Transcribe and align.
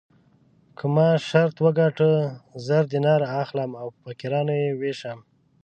که 0.77 0.85
ما 0.95 1.07
شرط 1.27 1.55
وګټه 1.65 2.09
زر 2.65 2.83
دیناره 2.93 3.27
اخلم 3.43 3.71
او 3.81 3.87
په 3.95 3.99
فقیرانو 4.03 4.53
یې 4.63 4.69
وېشم. 4.79 5.19